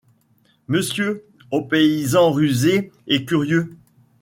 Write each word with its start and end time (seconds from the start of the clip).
Monsieur, 0.67 1.27
aux 1.51 1.61
paysans 1.61 2.31
rusés 2.31 2.91
et 3.05 3.23
curieux. 3.23 3.77